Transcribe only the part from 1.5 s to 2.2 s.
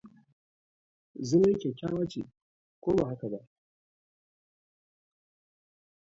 kyakkyawa